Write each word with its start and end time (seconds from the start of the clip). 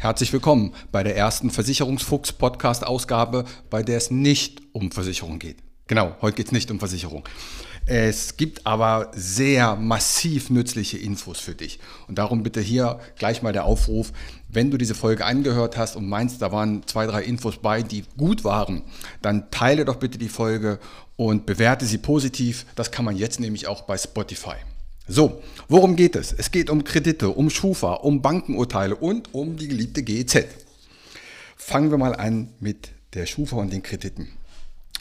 Herzlich 0.00 0.32
willkommen 0.32 0.74
bei 0.92 1.02
der 1.02 1.16
ersten 1.16 1.50
Versicherungsfuchs 1.50 2.32
Podcast 2.32 2.86
Ausgabe, 2.86 3.44
bei 3.68 3.82
der 3.82 3.96
es 3.96 4.12
nicht 4.12 4.62
um 4.70 4.92
Versicherung 4.92 5.40
geht. 5.40 5.56
Genau, 5.88 6.14
heute 6.22 6.36
geht 6.36 6.46
es 6.46 6.52
nicht 6.52 6.70
um 6.70 6.78
Versicherung. 6.78 7.24
Es 7.84 8.36
gibt 8.36 8.64
aber 8.64 9.10
sehr 9.12 9.74
massiv 9.74 10.50
nützliche 10.50 10.98
Infos 10.98 11.40
für 11.40 11.56
dich. 11.56 11.80
Und 12.06 12.16
darum 12.16 12.44
bitte 12.44 12.60
hier 12.60 13.00
gleich 13.16 13.42
mal 13.42 13.52
der 13.52 13.64
Aufruf, 13.64 14.12
wenn 14.48 14.70
du 14.70 14.78
diese 14.78 14.94
Folge 14.94 15.24
angehört 15.24 15.76
hast 15.76 15.96
und 15.96 16.08
meinst, 16.08 16.40
da 16.42 16.52
waren 16.52 16.86
zwei, 16.86 17.06
drei 17.06 17.24
Infos 17.24 17.56
bei, 17.56 17.82
die 17.82 18.04
gut 18.16 18.44
waren, 18.44 18.82
dann 19.20 19.50
teile 19.50 19.84
doch 19.84 19.96
bitte 19.96 20.16
die 20.16 20.28
Folge 20.28 20.78
und 21.16 21.44
bewerte 21.44 21.86
sie 21.86 21.98
positiv. 21.98 22.66
Das 22.76 22.92
kann 22.92 23.04
man 23.04 23.16
jetzt 23.16 23.40
nämlich 23.40 23.66
auch 23.66 23.82
bei 23.82 23.98
Spotify. 23.98 24.58
So, 25.10 25.42
worum 25.68 25.96
geht 25.96 26.16
es? 26.16 26.34
Es 26.36 26.50
geht 26.50 26.68
um 26.68 26.84
Kredite, 26.84 27.30
um 27.30 27.48
Schufa, 27.48 27.94
um 27.94 28.20
Bankenurteile 28.20 28.94
und 28.94 29.32
um 29.32 29.56
die 29.56 29.66
geliebte 29.66 30.02
GEZ. 30.02 30.44
Fangen 31.56 31.90
wir 31.90 31.96
mal 31.96 32.14
an 32.14 32.50
mit 32.60 32.90
der 33.14 33.24
Schufa 33.24 33.56
und 33.56 33.72
den 33.72 33.82
Krediten. 33.82 34.28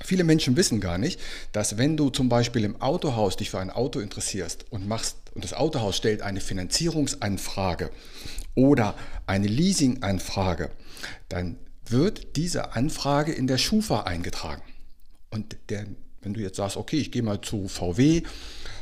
Viele 0.05 0.23
Menschen 0.23 0.55
wissen 0.55 0.79
gar 0.79 0.97
nicht, 0.97 1.19
dass 1.51 1.77
wenn 1.77 1.97
du 1.97 2.09
zum 2.09 2.29
Beispiel 2.29 2.63
im 2.63 2.81
Autohaus 2.81 3.35
dich 3.35 3.49
für 3.49 3.59
ein 3.59 3.69
Auto 3.69 3.99
interessierst 3.99 4.65
und 4.69 4.87
machst 4.87 5.17
und 5.35 5.43
das 5.43 5.53
Autohaus 5.53 5.97
stellt 5.97 6.21
eine 6.21 6.39
Finanzierungsanfrage 6.39 7.91
oder 8.55 8.95
eine 9.25 9.47
Leasinganfrage, 9.47 10.69
dann 11.27 11.57
wird 11.85 12.37
diese 12.37 12.75
Anfrage 12.75 13.33
in 13.33 13.47
der 13.47 13.57
Schufa 13.57 14.03
eingetragen. 14.03 14.61
Und 15.31 15.57
der, 15.67 15.85
wenn 16.21 16.33
du 16.33 16.39
jetzt 16.39 16.55
sagst, 16.55 16.77
okay, 16.77 16.97
ich 16.97 17.11
gehe 17.11 17.23
mal 17.23 17.41
zu 17.41 17.67
VW 17.67 18.23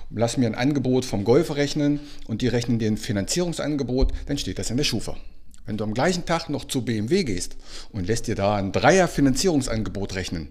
lass 0.09 0.37
mir 0.37 0.47
ein 0.47 0.55
Angebot 0.55 1.05
vom 1.05 1.23
Golf 1.23 1.55
rechnen 1.55 1.99
und 2.27 2.41
die 2.41 2.47
rechnen 2.47 2.79
dir 2.79 2.87
ein 2.87 2.97
Finanzierungsangebot, 2.97 4.13
dann 4.27 4.37
steht 4.37 4.59
das 4.59 4.69
in 4.69 4.77
der 4.77 4.83
Schufa. 4.83 5.17
Wenn 5.65 5.77
du 5.77 5.83
am 5.83 5.93
gleichen 5.93 6.25
Tag 6.25 6.49
noch 6.49 6.65
zu 6.65 6.83
BMW 6.83 7.23
gehst 7.23 7.55
und 7.91 8.05
lässt 8.05 8.27
dir 8.27 8.35
da 8.35 8.55
ein 8.55 8.71
Dreier-Finanzierungsangebot 8.71 10.15
rechnen, 10.15 10.49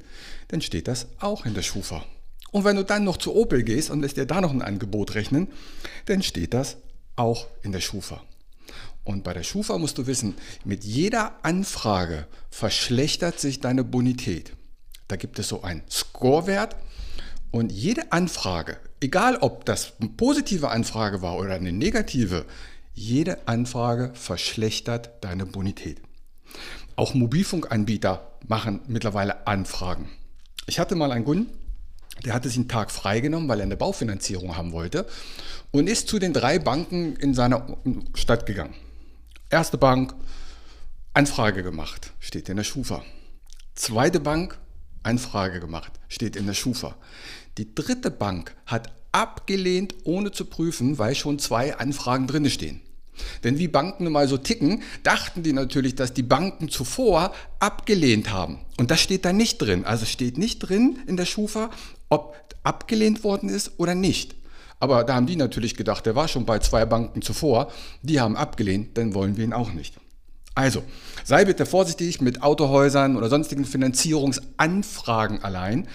dann 0.48 0.60
steht 0.60 0.88
das 0.88 1.06
auch 1.20 1.46
in 1.46 1.54
der 1.54 1.62
Schufa. 1.62 2.04
Und 2.50 2.64
wenn 2.64 2.76
du 2.76 2.84
dann 2.84 3.04
noch 3.04 3.16
zu 3.16 3.34
Opel 3.34 3.62
gehst 3.62 3.90
und 3.90 4.00
lässt 4.00 4.16
dir 4.16 4.26
da 4.26 4.40
noch 4.40 4.52
ein 4.52 4.62
Angebot 4.62 5.14
rechnen, 5.14 5.48
dann 6.06 6.22
steht 6.22 6.54
das 6.54 6.76
auch 7.16 7.46
in 7.62 7.72
der 7.72 7.80
Schufa. 7.80 8.22
Und 9.04 9.22
bei 9.22 9.34
der 9.34 9.42
Schufa 9.42 9.76
musst 9.78 9.98
du 9.98 10.06
wissen, 10.06 10.34
mit 10.64 10.84
jeder 10.84 11.44
Anfrage 11.44 12.26
verschlechtert 12.50 13.38
sich 13.38 13.60
deine 13.60 13.84
Bonität. 13.84 14.52
Da 15.08 15.16
gibt 15.16 15.38
es 15.38 15.48
so 15.48 15.62
einen 15.62 15.82
Scorewert 15.90 16.76
und 17.54 17.70
jede 17.70 18.10
Anfrage, 18.10 18.78
egal 19.00 19.36
ob 19.36 19.64
das 19.64 19.92
eine 20.00 20.10
positive 20.10 20.70
Anfrage 20.70 21.22
war 21.22 21.38
oder 21.38 21.54
eine 21.54 21.70
negative, 21.70 22.46
jede 22.94 23.46
Anfrage 23.46 24.10
verschlechtert 24.14 25.10
deine 25.20 25.46
Bonität. 25.46 26.00
Auch 26.96 27.14
Mobilfunkanbieter 27.14 28.32
machen 28.48 28.80
mittlerweile 28.88 29.46
Anfragen. 29.46 30.10
Ich 30.66 30.80
hatte 30.80 30.96
mal 30.96 31.12
einen 31.12 31.24
Kunden, 31.24 31.56
der 32.24 32.34
hatte 32.34 32.48
sich 32.48 32.58
einen 32.58 32.66
Tag 32.66 32.90
freigenommen, 32.90 33.48
weil 33.48 33.60
er 33.60 33.66
eine 33.66 33.76
Baufinanzierung 33.76 34.56
haben 34.56 34.72
wollte 34.72 35.06
und 35.70 35.86
ist 35.86 36.08
zu 36.08 36.18
den 36.18 36.32
drei 36.32 36.58
Banken 36.58 37.14
in 37.14 37.34
seiner 37.34 37.78
Stadt 38.14 38.46
gegangen. 38.46 38.74
Erste 39.48 39.78
Bank, 39.78 40.12
Anfrage 41.12 41.62
gemacht, 41.62 42.10
steht 42.18 42.48
in 42.48 42.56
der 42.56 42.64
Schufa. 42.64 43.04
Zweite 43.76 44.18
Bank, 44.18 44.58
Anfrage 45.04 45.60
gemacht, 45.60 45.92
steht 46.08 46.34
in 46.34 46.46
der 46.46 46.54
Schufa. 46.54 46.96
Die 47.58 47.74
dritte 47.74 48.10
Bank 48.10 48.54
hat 48.66 48.92
abgelehnt, 49.12 49.94
ohne 50.04 50.32
zu 50.32 50.44
prüfen, 50.44 50.98
weil 50.98 51.14
schon 51.14 51.38
zwei 51.38 51.76
Anfragen 51.76 52.26
drinne 52.26 52.50
stehen. 52.50 52.80
Denn 53.44 53.58
wie 53.58 53.68
Banken 53.68 54.04
nun 54.04 54.12
mal 54.12 54.26
so 54.26 54.36
ticken, 54.36 54.82
dachten 55.04 55.44
die 55.44 55.52
natürlich, 55.52 55.94
dass 55.94 56.14
die 56.14 56.24
Banken 56.24 56.68
zuvor 56.68 57.32
abgelehnt 57.60 58.32
haben. 58.32 58.58
Und 58.76 58.90
das 58.90 59.00
steht 59.00 59.24
da 59.24 59.32
nicht 59.32 59.58
drin. 59.58 59.84
Also 59.84 60.04
steht 60.04 60.36
nicht 60.36 60.58
drin 60.58 60.98
in 61.06 61.16
der 61.16 61.26
Schufa, 61.26 61.70
ob 62.08 62.36
abgelehnt 62.64 63.22
worden 63.22 63.48
ist 63.48 63.72
oder 63.78 63.94
nicht. 63.94 64.34
Aber 64.80 65.04
da 65.04 65.14
haben 65.14 65.26
die 65.26 65.36
natürlich 65.36 65.76
gedacht, 65.76 66.04
der 66.06 66.16
war 66.16 66.26
schon 66.26 66.44
bei 66.44 66.58
zwei 66.58 66.84
Banken 66.84 67.22
zuvor, 67.22 67.70
die 68.02 68.20
haben 68.20 68.36
abgelehnt, 68.36 68.98
dann 68.98 69.14
wollen 69.14 69.36
wir 69.36 69.44
ihn 69.44 69.52
auch 69.52 69.72
nicht. 69.72 69.94
Also, 70.56 70.82
sei 71.24 71.44
bitte 71.44 71.66
vorsichtig 71.66 72.20
mit 72.20 72.42
Autohäusern 72.42 73.16
oder 73.16 73.28
sonstigen 73.28 73.64
Finanzierungsanfragen 73.64 75.42
allein. 75.42 75.88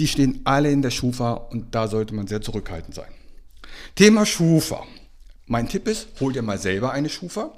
Die 0.00 0.08
stehen 0.08 0.40
alle 0.44 0.70
in 0.70 0.80
der 0.80 0.90
Schufa 0.90 1.32
und 1.32 1.74
da 1.74 1.86
sollte 1.86 2.14
man 2.14 2.26
sehr 2.26 2.40
zurückhaltend 2.40 2.94
sein. 2.94 3.12
Thema 3.96 4.24
Schufa. 4.24 4.86
Mein 5.44 5.68
Tipp 5.68 5.86
ist, 5.86 6.08
hol 6.20 6.32
dir 6.32 6.40
mal 6.40 6.56
selber 6.56 6.92
eine 6.92 7.10
Schufa. 7.10 7.52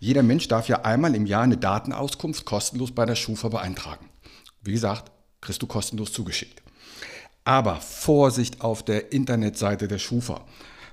Jeder 0.00 0.22
Mensch 0.22 0.48
darf 0.48 0.68
ja 0.68 0.86
einmal 0.86 1.14
im 1.14 1.26
Jahr 1.26 1.42
eine 1.42 1.58
Datenauskunft 1.58 2.46
kostenlos 2.46 2.92
bei 2.92 3.04
der 3.04 3.14
Schufa 3.14 3.48
beantragen. 3.48 4.08
Wie 4.62 4.72
gesagt, 4.72 5.12
kriegst 5.42 5.60
du 5.60 5.66
kostenlos 5.66 6.14
zugeschickt. 6.14 6.62
Aber 7.44 7.76
Vorsicht 7.82 8.62
auf 8.62 8.82
der 8.82 9.12
Internetseite 9.12 9.86
der 9.86 9.98
Schufa. 9.98 10.46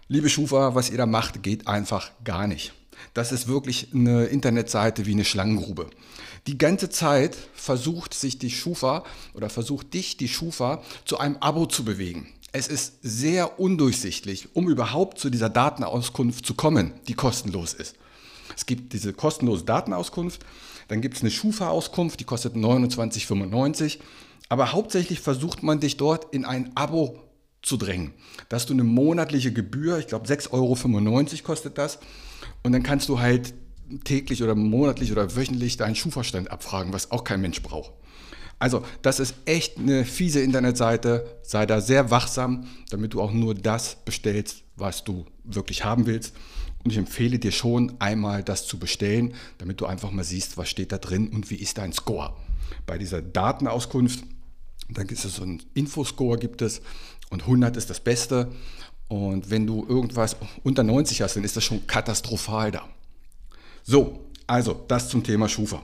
Liebe 0.10 0.28
Schufa, 0.28 0.76
was 0.76 0.90
ihr 0.90 0.98
da 0.98 1.06
macht, 1.06 1.44
geht 1.44 1.66
einfach 1.66 2.12
gar 2.26 2.46
nicht. 2.46 2.74
Das 3.14 3.32
ist 3.32 3.48
wirklich 3.48 3.90
eine 3.94 4.26
Internetseite 4.26 5.06
wie 5.06 5.14
eine 5.14 5.26
Schlangengrube. 5.26 5.90
Die 6.48 6.58
ganze 6.58 6.90
Zeit 6.90 7.36
versucht 7.54 8.14
sich 8.14 8.40
die 8.40 8.52
Schufa 8.52 9.04
oder 9.34 9.50
versucht 9.50 9.94
dich 9.94 10.18
die 10.18 10.28
Schufa 10.28 10.82
zu 11.06 11.18
einem 11.18 11.38
Abo 11.38 11.66
zu 11.66 11.84
bewegen. 11.84 12.28
Es 12.52 12.68
ist 12.68 12.96
sehr 13.02 13.60
undurchsichtig, 13.60 14.50
um 14.54 14.70
überhaupt 14.70 15.20
zu 15.20 15.30
dieser 15.30 15.50
Datenauskunft 15.50 16.46
zu 16.46 16.56
kommen, 16.56 16.94
die 17.08 17.14
kostenlos 17.14 17.74
ist. 17.74 17.96
Es 18.56 18.66
gibt 18.66 18.94
diese 18.94 19.14
kostenlose 19.14 19.66
Datenauskunft, 19.66 20.44
dann 20.88 21.02
gibt 21.02 21.18
es 21.18 21.22
eine 21.22 21.30
Schufa-Auskunft, 21.30 22.20
die 22.20 22.24
kostet 22.24 22.56
29,95. 22.56 24.00
Aber 24.50 24.72
hauptsächlich 24.72 25.20
versucht 25.20 25.62
man 25.62 25.80
dich 25.80 25.98
dort 25.98 26.34
in 26.34 26.44
ein 26.44 26.72
Abo 26.76 27.20
zu 27.62 27.78
drängen, 27.78 28.14
dass 28.48 28.66
du 28.66 28.74
eine 28.74 28.84
monatliche 28.84 29.54
Gebühr, 29.54 30.00
ich 30.00 30.08
glaube 30.08 30.28
6,95 30.28 30.52
Euro 30.54 31.44
kostet 31.44 31.78
das, 31.78 32.00
und 32.64 32.72
dann 32.72 32.84
kannst 32.84 33.10
du 33.10 33.20
halt 33.20 33.54
täglich 34.04 34.44
oder 34.44 34.56
monatlich 34.56 35.12
oder 35.12 35.36
wöchentlich 35.36 35.78
deinen 35.78 35.96
Schuhverstand 35.96 36.52
abfragen, 36.52 36.94
was 36.94 37.12
auch 37.12 37.24
kein 37.24 37.42
Mensch 37.42 37.62
braucht. 37.62 37.92
Also, 38.60 38.84
das 39.02 39.22
ist 39.22 39.36
echt 39.46 39.78
eine 39.78 40.04
fiese 40.04 40.42
Internetseite. 40.42 41.40
Sei 41.44 41.66
da 41.66 41.80
sehr 41.80 42.12
wachsam, 42.12 42.68
damit 42.90 43.14
du 43.14 43.22
auch 43.22 43.32
nur 43.32 43.56
das 43.56 43.96
bestellst, 44.04 44.64
was 44.76 45.06
du 45.06 45.26
wirklich 45.46 45.86
haben 45.86 46.06
willst. 46.06 46.36
Und 46.84 46.92
ich 46.92 46.98
empfehle 46.98 47.40
dir 47.40 47.52
schon 47.52 47.94
einmal 48.00 48.44
das 48.44 48.68
zu 48.68 48.78
bestellen, 48.78 49.34
damit 49.58 49.80
du 49.80 49.86
einfach 49.86 50.12
mal 50.12 50.24
siehst, 50.24 50.58
was 50.58 50.70
steht 50.70 50.92
da 50.92 50.98
drin 50.98 51.30
und 51.30 51.50
wie 51.50 51.56
ist 51.56 51.78
dein 51.78 51.94
Score. 51.94 52.36
Bei 52.86 52.98
dieser 52.98 53.22
Datenauskunft, 53.22 54.24
da 54.90 55.04
gibt 55.04 55.24
es 55.24 55.36
so 55.36 55.44
einen 55.44 55.62
Infoscore 55.74 56.38
gibt 56.38 56.62
es 56.62 56.82
und 57.30 57.44
100 57.44 57.78
ist 57.78 57.90
das 57.90 58.00
Beste. 58.00 58.52
Und 59.10 59.50
wenn 59.50 59.68
du 59.68 59.86
irgendwas 59.90 60.38
unter 60.64 60.84
90 60.84 61.22
hast, 61.22 61.36
dann 61.36 61.44
ist 61.44 61.58
das 61.58 61.64
schon 61.64 61.86
katastrophal 61.88 62.72
da. 62.72 62.88
So, 63.84 64.20
also 64.48 64.86
das 64.88 65.10
zum 65.10 65.24
Thema 65.24 65.50
Schufa. 65.50 65.84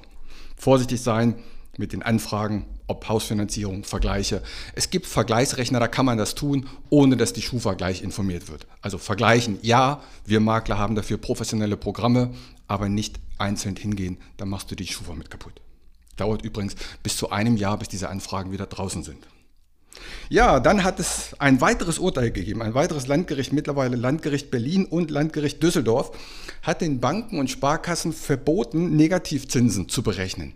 Vorsichtig 0.55 1.01
sein 1.01 1.35
mit 1.77 1.91
den 1.91 2.03
Anfragen, 2.03 2.67
ob 2.87 3.09
Hausfinanzierung, 3.09 3.83
Vergleiche. 3.83 4.43
Es 4.75 4.91
gibt 4.91 5.07
Vergleichsrechner, 5.07 5.79
da 5.79 5.87
kann 5.87 6.05
man 6.05 6.19
das 6.19 6.35
tun, 6.35 6.69
ohne 6.89 7.17
dass 7.17 7.33
die 7.33 7.41
Schufa 7.41 7.73
gleich 7.73 8.03
informiert 8.03 8.47
wird. 8.47 8.67
Also 8.81 8.99
vergleichen, 8.99 9.57
ja, 9.63 10.03
wir 10.23 10.39
Makler 10.39 10.77
haben 10.77 10.95
dafür 10.95 11.17
professionelle 11.17 11.77
Programme, 11.77 12.31
aber 12.67 12.89
nicht 12.89 13.19
einzeln 13.39 13.75
hingehen, 13.75 14.17
dann 14.37 14.49
machst 14.49 14.69
du 14.71 14.75
die 14.75 14.87
Schufa 14.87 15.13
mit 15.13 15.29
kaputt. 15.31 15.59
Dauert 16.15 16.43
übrigens 16.43 16.75
bis 17.03 17.17
zu 17.17 17.31
einem 17.31 17.57
Jahr, 17.57 17.77
bis 17.77 17.89
diese 17.89 18.09
Anfragen 18.09 18.51
wieder 18.51 18.67
draußen 18.67 19.03
sind. 19.03 19.25
Ja, 20.29 20.59
dann 20.59 20.83
hat 20.83 20.99
es 20.99 21.35
ein 21.39 21.61
weiteres 21.61 21.99
Urteil 21.99 22.31
gegeben. 22.31 22.61
Ein 22.61 22.73
weiteres 22.73 23.07
Landgericht, 23.07 23.53
mittlerweile 23.53 23.95
Landgericht 23.95 24.51
Berlin 24.51 24.85
und 24.85 25.11
Landgericht 25.11 25.61
Düsseldorf, 25.61 26.11
hat 26.61 26.81
den 26.81 26.99
Banken 26.99 27.39
und 27.39 27.49
Sparkassen 27.49 28.11
verboten, 28.11 28.95
Negativzinsen 28.95 29.87
zu 29.89 30.01
berechnen. 30.01 30.53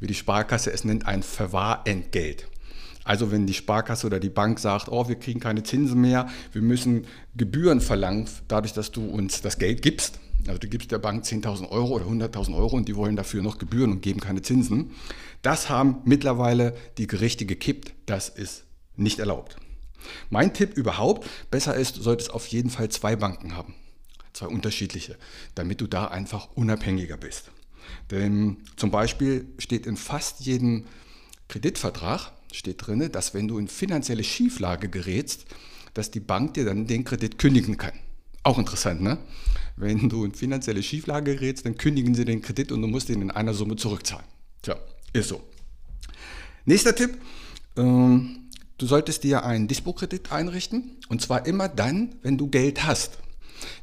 Wie 0.00 0.06
die 0.06 0.14
Sparkasse 0.14 0.72
es 0.72 0.84
nennt, 0.84 1.06
ein 1.06 1.22
Verwahrentgelt. 1.22 2.46
Also 3.08 3.32
wenn 3.32 3.46
die 3.46 3.54
Sparkasse 3.54 4.06
oder 4.06 4.20
die 4.20 4.28
Bank 4.28 4.60
sagt, 4.60 4.88
oh, 4.90 5.08
wir 5.08 5.16
kriegen 5.16 5.40
keine 5.40 5.62
Zinsen 5.62 6.00
mehr, 6.00 6.28
wir 6.52 6.62
müssen 6.62 7.06
Gebühren 7.36 7.80
verlangen, 7.80 8.28
dadurch, 8.48 8.74
dass 8.74 8.92
du 8.92 9.04
uns 9.04 9.40
das 9.40 9.58
Geld 9.58 9.82
gibst. 9.82 10.20
Also 10.46 10.58
du 10.58 10.68
gibst 10.68 10.92
der 10.92 10.98
Bank 10.98 11.24
10.000 11.24 11.70
Euro 11.70 11.94
oder 11.94 12.04
100.000 12.04 12.54
Euro 12.54 12.76
und 12.76 12.86
die 12.86 12.94
wollen 12.94 13.16
dafür 13.16 13.42
noch 13.42 13.58
Gebühren 13.58 13.92
und 13.92 14.02
geben 14.02 14.20
keine 14.20 14.42
Zinsen. 14.42 14.92
Das 15.42 15.68
haben 15.68 16.02
mittlerweile 16.04 16.74
die 16.98 17.06
Gerichte 17.06 17.46
gekippt. 17.46 17.92
Das 18.06 18.28
ist 18.28 18.67
nicht 18.98 19.18
erlaubt. 19.18 19.56
Mein 20.30 20.54
Tipp 20.54 20.76
überhaupt, 20.76 21.28
besser 21.50 21.74
ist, 21.74 21.96
du 21.96 22.02
solltest 22.02 22.30
auf 22.30 22.46
jeden 22.48 22.70
Fall 22.70 22.88
zwei 22.88 23.16
Banken 23.16 23.56
haben. 23.56 23.74
Zwei 24.32 24.46
unterschiedliche, 24.46 25.16
damit 25.54 25.80
du 25.80 25.86
da 25.86 26.06
einfach 26.06 26.48
unabhängiger 26.54 27.16
bist. 27.16 27.50
Denn 28.10 28.58
zum 28.76 28.90
Beispiel 28.90 29.46
steht 29.58 29.86
in 29.86 29.96
fast 29.96 30.40
jedem 30.40 30.84
Kreditvertrag, 31.48 32.32
steht 32.52 32.86
drin, 32.86 33.10
dass 33.10 33.34
wenn 33.34 33.48
du 33.48 33.58
in 33.58 33.68
finanzielle 33.68 34.24
Schieflage 34.24 34.88
gerätst, 34.88 35.46
dass 35.94 36.10
die 36.10 36.20
Bank 36.20 36.54
dir 36.54 36.64
dann 36.64 36.86
den 36.86 37.04
Kredit 37.04 37.38
kündigen 37.38 37.76
kann. 37.76 37.92
Auch 38.42 38.58
interessant, 38.58 39.02
ne? 39.02 39.18
Wenn 39.76 40.08
du 40.08 40.24
in 40.24 40.32
finanzielle 40.32 40.82
Schieflage 40.82 41.34
gerätst, 41.34 41.66
dann 41.66 41.76
kündigen 41.76 42.14
sie 42.14 42.24
den 42.24 42.42
Kredit 42.42 42.72
und 42.72 42.82
du 42.82 42.88
musst 42.88 43.08
ihn 43.10 43.22
in 43.22 43.30
einer 43.30 43.54
Summe 43.54 43.76
zurückzahlen. 43.76 44.24
Tja, 44.62 44.76
ist 45.12 45.28
so. 45.28 45.42
Nächster 46.64 46.94
Tipp. 46.94 47.18
Ähm, 47.76 48.27
Du 48.78 48.86
solltest 48.86 49.24
dir 49.24 49.44
einen 49.44 49.66
Dispo-Kredit 49.66 50.30
einrichten 50.30 50.98
und 51.08 51.20
zwar 51.20 51.46
immer 51.46 51.68
dann, 51.68 52.14
wenn 52.22 52.38
du 52.38 52.46
Geld 52.46 52.86
hast. 52.86 53.18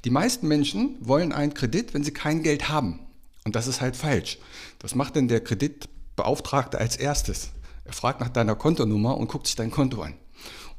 Die 0.05 0.09
meisten 0.09 0.47
Menschen 0.47 0.95
wollen 1.01 1.33
einen 1.33 1.53
Kredit, 1.53 1.93
wenn 1.93 2.05
sie 2.05 2.13
kein 2.13 2.43
Geld 2.43 2.69
haben. 2.69 3.01
Und 3.43 3.57
das 3.57 3.67
ist 3.67 3.81
halt 3.81 3.97
falsch. 3.97 4.37
Was 4.79 4.95
macht 4.95 5.17
denn 5.17 5.27
der 5.27 5.41
Kreditbeauftragte 5.41 6.77
als 6.77 6.95
erstes? 6.95 7.49
Er 7.83 7.91
fragt 7.91 8.21
nach 8.21 8.29
deiner 8.29 8.55
Kontonummer 8.55 9.17
und 9.17 9.27
guckt 9.27 9.47
sich 9.47 9.57
dein 9.57 9.69
Konto 9.69 10.01
an. 10.01 10.13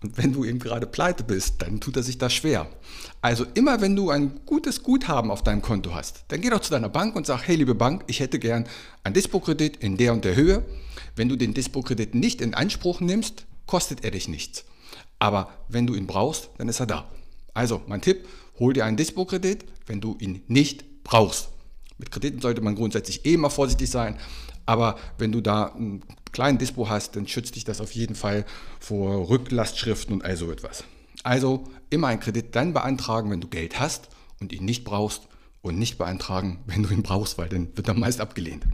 Und 0.03 0.17
wenn 0.17 0.33
du 0.33 0.47
eben 0.47 0.61
gerade 0.61 0.87
pleite 0.87 1.23
bist, 1.23 1.61
dann 1.61 1.81
tut 1.81 1.97
er 1.97 2.03
sich 2.03 2.17
das 2.17 2.33
schwer. 2.33 2.71
Also 3.21 3.45
immer 3.53 3.83
wenn 3.83 3.95
du 3.97 4.09
ein 4.09 4.41
gutes 4.47 4.83
Guthaben 4.83 5.31
auf 5.31 5.43
deinem 5.43 5.61
Konto 5.61 5.95
hast, 5.95 6.25
dann 6.29 6.41
geh 6.41 6.49
doch 6.49 6.61
zu 6.61 6.71
deiner 6.71 6.89
Bank 6.89 7.17
und 7.17 7.27
sag, 7.27 7.47
hey 7.47 7.57
liebe 7.57 7.75
Bank, 7.75 8.05
ich 8.07 8.21
hätte 8.21 8.39
gern 8.39 8.67
einen 9.05 9.15
Dispo-Kredit 9.15 9.77
in 9.77 9.99
der 9.99 10.15
und 10.15 10.25
der 10.25 10.37
Höhe. 10.37 10.65
Wenn 11.17 11.29
du 11.29 11.37
den 11.37 11.53
Dispo-Kredit 11.53 12.15
nicht 12.15 12.41
in 12.41 12.55
Anspruch 12.55 13.01
nimmst, 13.01 13.45
kostet 13.67 14.05
er 14.05 14.11
dich 14.11 14.29
nichts. 14.29 14.65
Aber 15.19 15.51
wenn 15.69 15.87
du 15.87 15.95
ihn 15.95 16.07
brauchst, 16.07 16.51
dann 16.59 16.69
ist 16.69 16.81
er 16.81 16.87
da. 16.87 17.11
Also 17.55 17.83
mein 17.87 18.03
Tipp, 18.03 18.29
hol 18.59 18.73
dir 18.73 18.85
einen 18.85 18.97
Dispo-Kredit, 18.97 19.65
wenn 19.87 20.01
du 20.01 20.17
ihn 20.21 20.43
nicht 20.49 21.05
brauchst. 21.05 21.49
Mit 21.99 22.11
Krediten 22.11 22.41
sollte 22.41 22.61
man 22.61 22.75
grundsätzlich 22.75 23.25
eh 23.25 23.35
immer 23.35 23.49
vorsichtig 23.49 23.89
sein, 23.89 24.19
aber 24.67 24.99
wenn 25.17 25.33
du 25.33 25.41
da 25.41 25.67
einen 25.67 26.03
kleinen 26.33 26.59
Dispo 26.59 26.89
hast, 26.89 27.17
dann 27.17 27.27
schützt 27.27 27.55
dich 27.55 27.65
das 27.65 27.81
auf 27.81 27.93
jeden 27.93 28.15
Fall 28.15 28.45
vor 28.81 29.31
Rücklastschriften 29.31 30.13
und 30.13 30.25
all 30.25 30.37
so 30.37 30.51
etwas. 30.51 30.85
Also 31.23 31.65
immer 31.89 32.09
einen 32.09 32.21
Kredit 32.21 32.55
dann 32.55 32.75
beantragen, 32.75 33.31
wenn 33.31 33.41
du 33.41 33.49
Geld 33.49 33.81
hast 33.81 34.09
und 34.41 34.53
ihn 34.53 34.65
nicht 34.65 34.85
brauchst 34.85 35.23
und 35.63 35.79
nicht 35.79 35.97
beantragen, 35.97 36.59
wenn 36.67 36.83
du 36.83 36.91
ihn 36.91 37.03
brauchst, 37.03 37.39
weil 37.39 37.49
dann 37.49 37.75
wird 37.77 37.89
er 37.89 37.95
meist 37.95 38.21
abgelehnt. 38.21 38.65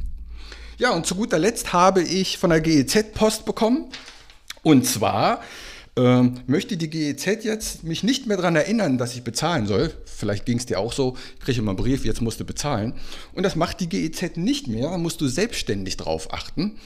Ja, 0.79 0.91
und 0.91 1.07
zu 1.07 1.15
guter 1.15 1.39
Letzt 1.39 1.73
habe 1.73 2.03
ich 2.03 2.39
von 2.39 2.51
der 2.51 2.61
GEZ 2.61 3.13
Post 3.13 3.45
bekommen. 3.45 3.89
Und 4.63 4.87
zwar 4.87 5.43
ähm, 5.97 6.41
möchte 6.47 6.77
die 6.77 6.89
GEZ 6.89 7.45
jetzt 7.45 7.85
mich 7.85 8.03
nicht 8.03 8.27
mehr 8.27 8.39
daran 8.39 8.57
erinnern, 8.57 8.97
dass 8.97 9.15
ich 9.15 9.25
bezahlen 9.25 9.67
soll. 9.67 9.93
Vielleicht 10.07 10.47
ging 10.47 10.59
es 10.59 10.67
dir 10.67 10.79
auch 10.79 10.93
so, 10.93 11.17
ich 11.39 11.45
kriege 11.45 11.59
immer 11.61 11.73
einen 11.73 11.77
Brief, 11.77 12.05
jetzt 12.05 12.23
musst 12.23 12.41
du 12.41 12.45
bezahlen. 12.45 12.95
Und 13.35 13.43
das 13.43 13.57
macht 13.57 13.81
die 13.81 13.89
GEZ 13.89 14.37
nicht 14.37 14.69
mehr, 14.69 14.91
da 14.91 14.99
musst 14.99 15.21
du 15.21 15.29
selbstständig 15.29 15.99
drauf 15.99 16.33
achten. 16.33 16.79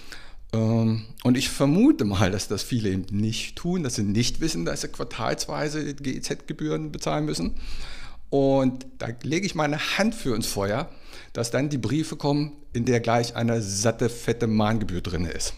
Ähm, 0.53 1.05
und 1.23 1.37
ich 1.37 1.51
vermute 1.51 2.05
mal, 2.05 2.31
dass 2.31 2.49
das 2.49 2.63
viele 2.63 2.91
eben 2.91 3.07
nicht 3.11 3.57
tun, 3.57 3.85
dass 3.85 3.95
sie 3.95 4.03
nicht 4.03 4.41
wissen, 4.41 4.65
dass 4.65 4.81
sie 4.81 4.89
quartalsweise 4.89 5.95
GEZ-Gebühren 5.95 6.91
bezahlen 6.91 7.27
müssen. 7.27 7.55
Und 8.29 8.87
da 8.99 9.09
lege 9.23 9.47
ich 9.47 9.55
meine 9.55 9.79
Hand 9.79 10.15
für 10.15 10.35
ins 10.35 10.49
Feuer, 10.49 10.91
dass 11.33 11.53
dann 11.53 11.69
die 11.69 11.79
Briefe 11.79 12.17
kommen, 12.17 12.53
in 12.73 12.85
der 12.85 12.99
gleich 12.99 13.37
eine 13.37 13.63
satte, 13.63 14.09
fette 14.09 14.49
Mahngebühr 14.49 15.01
drin 15.01 15.27
ist. 15.27 15.55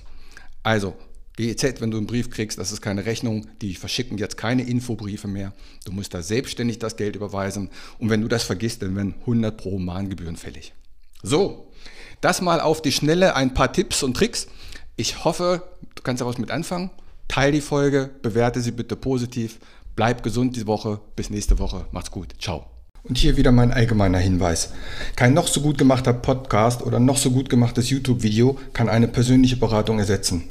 Also 0.63 0.95
GEZ, 1.39 1.81
wenn 1.81 1.93
du 1.93 1.99
einen 1.99 2.09
Brief 2.09 2.31
kriegst, 2.31 2.59
das 2.59 2.73
ist 2.73 2.83
keine 2.83 3.07
Rechnung, 3.07 3.47
die 3.63 3.77
verschicken 3.77 4.19
jetzt 4.19 4.37
keine 4.37 4.63
Infobriefe 4.63 5.29
mehr. 5.29 5.53
Du 5.85 5.93
musst 5.93 6.13
da 6.13 6.21
selbstständig 6.21 6.81
das 6.81 6.97
Geld 6.97 7.15
überweisen 7.15 7.71
und 8.01 8.11
wenn 8.11 8.23
du 8.23 8.29
das 8.29 8.43
vergisst, 8.43 8.83
dann 8.83 8.97
werden 8.97 9.15
100 9.21 9.57
pro 9.57 9.79
Mahngebühren 9.79 10.37
fällig. 10.37 10.73
So, 11.23 11.71
das 12.21 12.41
mal 12.41 12.61
auf 12.61 12.83
die 12.83 12.91
Schnelle 12.91 13.37
ein 13.37 13.55
paar 13.55 13.73
Tipps 13.73 14.03
und 14.03 14.15
Tricks. 14.15 14.49
Ich 14.97 15.25
hoffe, 15.25 15.63
du 15.95 16.03
kannst 16.03 16.21
daraus 16.21 16.39
mit 16.39 16.51
anfangen. 16.51 16.91
Teil 17.29 17.53
die 17.53 17.61
Folge, 17.61 18.11
bewerte 18.23 18.61
sie 18.61 18.73
bitte 18.73 18.97
positiv. 18.97 19.61
Bleib 19.95 20.25
gesund 20.25 20.57
diese 20.57 20.67
Woche. 20.67 21.01
Bis 21.15 21.31
nächste 21.31 21.61
Woche. 21.61 21.87
Macht's 21.93 22.11
gut. 22.11 22.35
Ciao. 22.41 22.67
Und 23.05 23.17
hier 23.17 23.37
wieder 23.37 23.53
mein 23.53 23.73
allgemeiner 23.73 24.19
Hinweis. 24.19 24.73
Kein 25.15 25.35
noch 25.35 25.47
so 25.47 25.61
gut 25.61 25.79
gemachter 25.79 26.13
Podcast 26.13 26.83
oder 26.83 26.99
noch 26.99 27.17
so 27.17 27.31
gut 27.31 27.49
gemachtes 27.49 27.91
YouTube-Video 27.91 28.59
kann 28.73 28.89
eine 28.89 29.07
persönliche 29.07 29.57
Beratung 29.57 30.01
ersetzen. 30.01 30.51